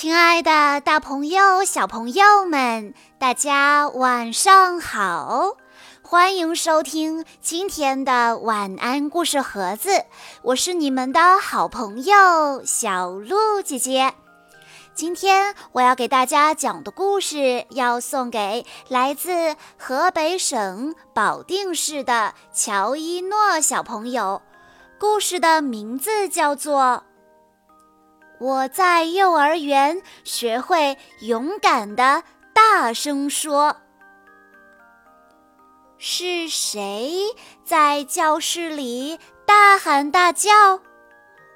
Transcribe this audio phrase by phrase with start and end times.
[0.00, 5.56] 亲爱的，大朋友、小朋友们，大家晚上好！
[6.02, 10.04] 欢迎收听今天的晚安故事盒子，
[10.42, 14.14] 我是你们的好朋友小鹿姐姐。
[14.94, 24.42] 今天我要给大家讲的故事，要送给来自河北省保定市的乔一诺小朋友。
[25.00, 27.02] 故事的名字叫做。
[28.40, 32.22] 我在幼儿园学会勇敢的
[32.54, 33.76] 大声说
[35.98, 40.80] ：“是谁在教室里大喊大叫？”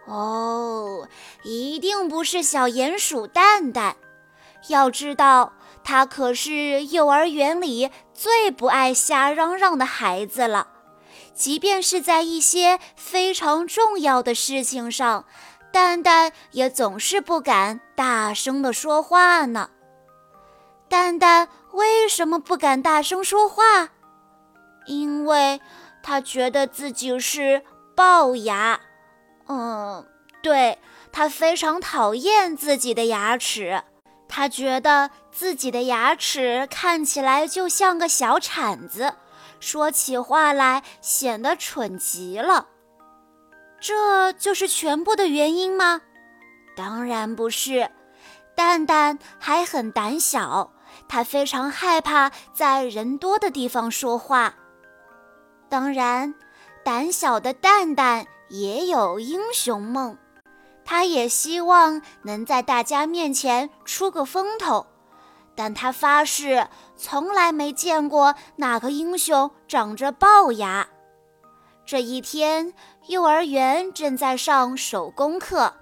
[0.08, 1.08] 哦，
[1.44, 3.96] 一定不是小鼹鼠蛋蛋。
[4.68, 5.52] 要知道，
[5.84, 10.68] 他可是幼儿园里最不爱瞎嚷嚷的孩子了。
[11.34, 15.24] 即便是在一些非常重要的事情上。
[15.72, 19.70] 蛋蛋也总是不敢大声的说话呢。
[20.88, 23.88] 蛋蛋为什么不敢大声说话？
[24.84, 25.60] 因为
[26.02, 27.62] 他觉得自己是
[27.96, 28.78] 龅牙。
[29.48, 30.06] 嗯，
[30.42, 30.78] 对，
[31.10, 33.82] 他非常讨厌自己的牙齿。
[34.28, 39.14] 他觉得自己的牙齿看起来就像个小铲子，
[39.60, 42.66] 说起话来显得蠢极了。
[43.82, 46.00] 这就是全部的原因吗？
[46.76, 47.90] 当然不是，
[48.54, 50.72] 蛋蛋还很胆小，
[51.08, 54.54] 他非常害怕在人多的地方说话。
[55.68, 56.32] 当然，
[56.84, 60.16] 胆小的蛋蛋也有英雄梦，
[60.84, 64.86] 他也希望能在大家面前出个风头，
[65.56, 70.86] 但他发誓从来没见过哪个英雄长着龅牙。
[71.92, 72.72] 这一天，
[73.08, 75.74] 幼儿园正在上手工课，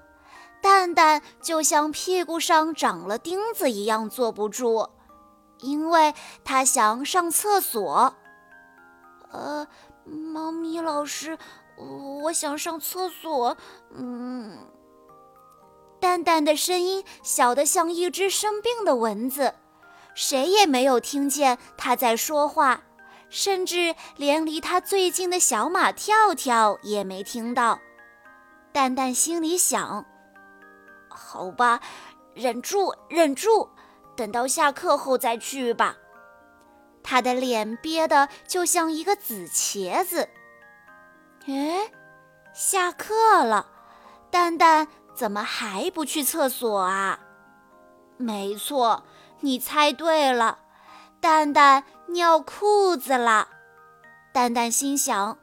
[0.60, 4.90] 蛋蛋就像屁股上长了钉子一样坐不住，
[5.60, 6.12] 因为
[6.42, 8.12] 他想上厕所。
[9.30, 9.68] 呃，
[10.04, 11.38] 猫咪老师，
[12.24, 13.56] 我想上厕所。
[13.94, 14.58] 嗯，
[16.00, 19.54] 蛋蛋的声音小得像一只生病的蚊子，
[20.16, 22.82] 谁也没有听见他在说话。
[23.30, 27.80] 甚至连离他最近的小马跳跳也没听到。
[28.72, 30.04] 蛋蛋心里想
[31.08, 31.80] ：“好吧，
[32.34, 33.68] 忍住，忍住，
[34.16, 35.96] 等到下课后再去吧。”
[37.02, 40.28] 他的脸憋得就像一个紫茄子。
[41.46, 41.90] 哎，
[42.52, 43.66] 下课了，
[44.30, 47.18] 蛋蛋怎么还不去厕所啊？
[48.18, 49.02] 没错，
[49.40, 50.58] 你猜对了。
[51.20, 53.48] 蛋蛋尿裤子了，
[54.32, 55.36] 蛋蛋心想：“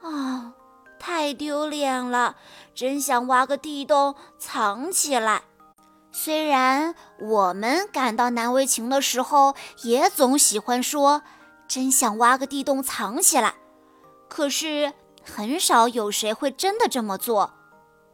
[0.00, 0.52] 啊，
[0.96, 2.36] 太丢脸了，
[2.72, 5.42] 真想挖个地洞藏起来。”
[6.12, 11.22] 虽然我们感到难为情的时候，也总喜欢说
[11.66, 13.54] “真想挖个地洞藏起来”，
[14.30, 14.92] 可是
[15.24, 17.52] 很少有谁会真的这么做。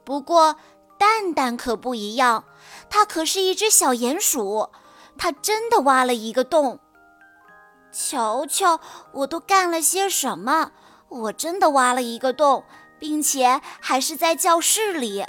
[0.04, 0.56] 不过
[0.98, 2.44] 蛋蛋可不一样，
[2.88, 4.70] 它可是一只小鼹鼠。
[5.18, 6.80] 他真的挖了一个洞，
[7.92, 8.80] 瞧瞧，
[9.12, 10.72] 我都干了些什么？
[11.08, 12.64] 我真的挖了一个洞，
[12.98, 15.26] 并且还是在教室里。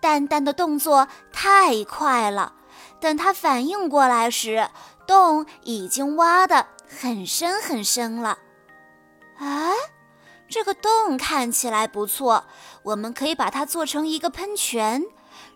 [0.00, 2.54] 蛋蛋的动作太快了，
[3.00, 4.68] 等他反应过来时，
[5.06, 8.38] 洞已经挖得很深很深了。
[9.38, 9.72] 啊，
[10.46, 12.44] 这个洞看起来不错，
[12.82, 15.02] 我们可以把它做成一个喷泉。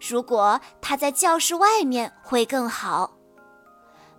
[0.01, 3.13] 如果他在教室外面会更好。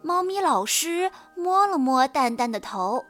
[0.02, 3.04] 猫咪老师摸了摸蛋蛋的头，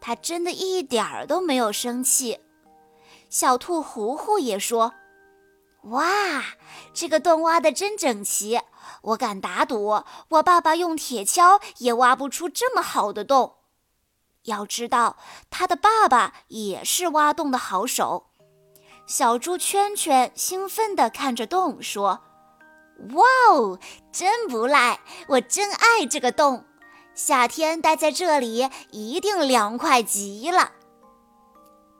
[0.00, 2.38] 它真的一点儿都没有生气。
[3.28, 4.94] 小兔糊糊也说
[5.90, 6.44] ：“哇，
[6.94, 8.60] 这个洞挖得真整齐！
[9.02, 13.56] 我敢打赌，我爸爸用铁锹也挖不出这么好的洞。
[14.44, 15.16] 要知道，
[15.50, 18.28] 他的爸爸也是挖洞的好手。”
[19.06, 22.20] 小猪圈圈兴奋地看着洞，说
[23.14, 23.78] ：“哇哦，
[24.10, 24.98] 真不赖！
[25.28, 26.64] 我真爱这个洞，
[27.14, 30.72] 夏天待在这里一定凉快极了。”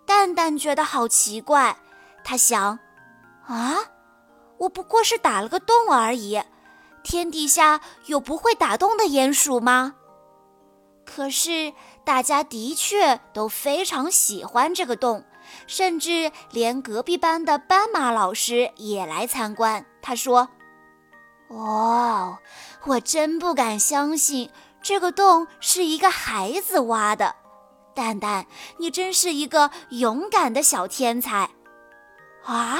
[0.04, 1.78] 蛋蛋觉得好奇怪，
[2.24, 2.80] 他想
[3.46, 3.76] ：“啊，
[4.58, 6.42] 我不过是打了个洞而已，
[7.04, 9.94] 天底下有不会打洞的鼹鼠吗？”
[11.06, 11.72] 可是
[12.04, 15.24] 大家的确都非常喜欢这个洞。
[15.66, 19.84] 甚至连隔壁班的斑马老师也来参观。
[20.00, 20.48] 他说
[21.50, 22.38] ：“哇，
[22.84, 24.50] 我真不敢相信
[24.82, 27.34] 这个洞是一个孩子挖的。
[27.94, 28.46] 蛋蛋，
[28.78, 31.50] 你真是一个勇敢的小天才！”
[32.44, 32.78] 啊，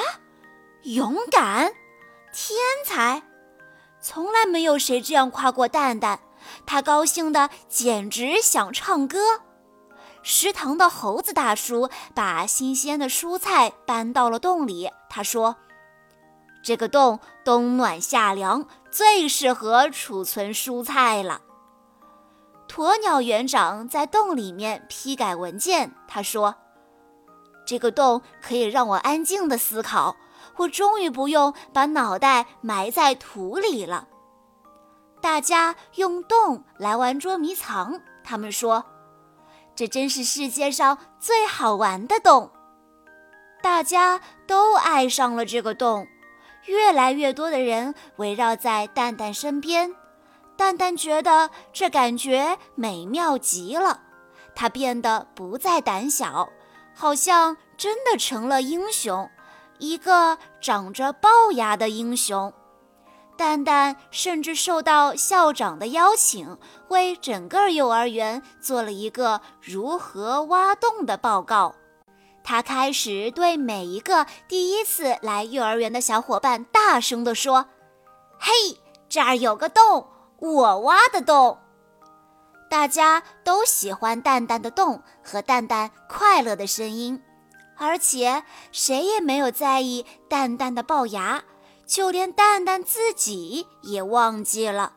[0.82, 1.72] 勇敢！
[2.32, 3.22] 天才！
[4.00, 6.20] 从来没有谁这样夸过蛋蛋，
[6.66, 9.40] 他高兴的简直想唱歌。
[10.28, 15.54] 食堂的猴子大叔把新鲜的蔬菜搬到了洞里，他说
[16.64, 21.42] ：“这个洞冬暖夏凉，最适合储存蔬菜了。”
[22.66, 26.56] 鸵鸟园长在洞里面批改文件，他说
[27.64, 30.16] ：“这个洞可以让我安静的思考，
[30.56, 34.08] 我终于不用把脑袋埋在土里了。”
[35.22, 38.84] 大家用洞来玩捉迷藏，他们说
[39.76, 42.50] ：“这真是世界上最好玩的洞。”
[43.62, 46.06] 大家都爱上了这个洞，
[46.64, 49.94] 越来越多的人围绕在蛋蛋身边。
[50.56, 54.00] 蛋蛋觉得这感觉美妙极了，
[54.54, 56.48] 他变得不再胆小，
[56.94, 59.28] 好像真的成了英雄，
[59.78, 62.52] 一个长着龅牙的英雄。
[63.36, 66.56] 蛋蛋甚至受到校长的邀请，
[66.88, 71.74] 为整个幼儿园做了一个如何挖洞的报告。
[72.42, 77.66] 他开始对每一个第一次来幼儿园的小伙伴大声地说
[78.38, 78.78] ：“嘿，
[79.08, 80.08] 这儿有个洞。”
[80.38, 81.56] 我挖的洞，
[82.68, 87.22] 大家都喜欢蛋蛋的洞和蛋蛋快乐的声音，
[87.78, 91.42] 而且谁也没有在意蛋蛋的龅牙，
[91.86, 94.92] 就连蛋蛋自己也忘记了。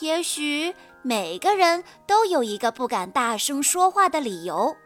[0.00, 4.76] 也许每个人都有一个不敢大声说话的理由，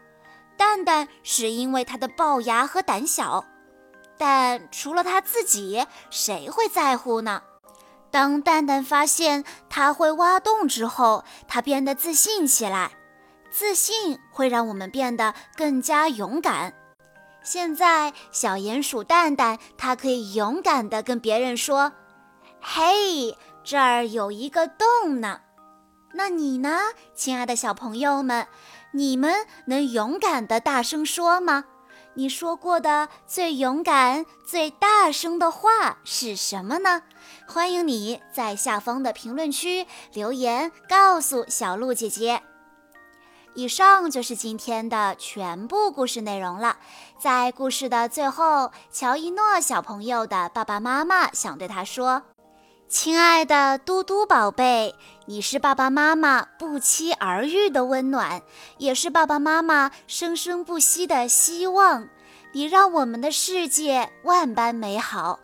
[0.57, 3.45] 蛋蛋是因为他的龅牙和胆小，
[4.17, 7.41] 但除了他自己，谁会在乎呢？
[8.11, 12.91] 当蛋蛋发现他会挖洞之后，他变得自信起来。
[13.51, 16.73] 自信会让我们变得更加勇敢。
[17.45, 21.93] 现在，小鼹鼠蛋蛋，它可以勇敢地跟别人说
[22.59, 25.41] ：“嘿，这儿有一个洞呢。”
[26.11, 26.79] 那你呢，
[27.13, 28.47] 亲爱的小朋友们？
[28.93, 31.65] 你们能勇敢地大声说吗？
[32.15, 37.03] 你说过的最勇敢、最大声的话是什么呢？
[37.47, 42.41] 欢迎你在下方的评论区留言告诉小鹿姐姐。
[43.55, 46.75] 以上就是今天的全部故事内容了。
[47.17, 52.21] 在故事的最后，乔一诺小朋友的爸爸妈妈想对他说。
[52.89, 54.93] 亲爱的嘟嘟宝贝，
[55.25, 58.43] 你是爸爸妈妈不期而遇的温暖，
[58.77, 62.09] 也是爸爸妈妈生生不息的希望。
[62.51, 65.39] 你让我们的世界万般美好，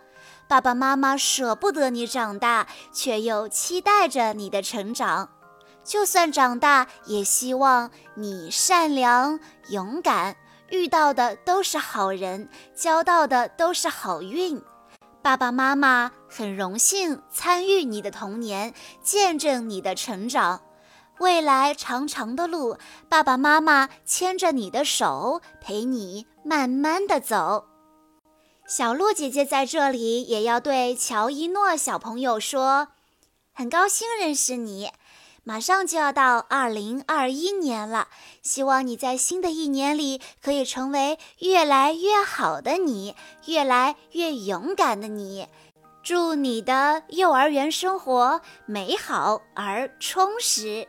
[0.48, 5.30] 爸爸妈妈舍不得你长大，却又期待着你的成长。
[5.92, 10.38] 就算长大，也希望你善良勇敢，
[10.70, 14.64] 遇到的都是好人，交到的都是好运。
[15.22, 18.74] 爸爸妈妈很荣幸参与你的童年，
[19.04, 20.62] 见证你的成长。
[21.20, 22.78] 未来长长的路，
[23.10, 27.66] 爸爸妈妈牵着你的手，陪你慢慢的走。
[28.66, 32.88] 小鹿姐姐在这里也要对乔一诺小朋友说，
[33.52, 34.90] 很高兴认识你。
[35.44, 38.08] 马上就要到二零二一年了，
[38.44, 43.16] 希望你在新的一年里可以成为越来越好的你，
[43.48, 45.48] 越来越勇敢的你。
[46.04, 50.88] 祝你的幼儿园生活美好而充实。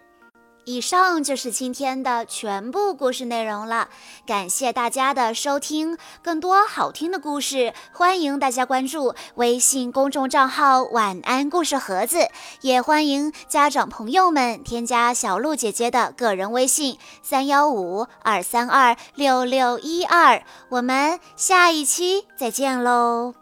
[0.65, 3.89] 以上就是今天的全部故事内容了，
[4.27, 5.99] 感谢大家的收听。
[6.23, 12.29] 更多好听的故事，欢迎大家关注微信公众账号“晚安故事盒子”，
[12.63, 20.43] 也欢迎家长朋友们添加小鹿姐姐的个人微信：三幺五二三二六六一二。
[20.69, 23.42] 我们下一期再见喽！